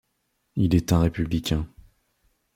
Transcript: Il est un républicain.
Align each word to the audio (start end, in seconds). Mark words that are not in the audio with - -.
Il 0.55 0.73
est 0.73 0.93
un 0.93 0.99
républicain. 1.01 1.67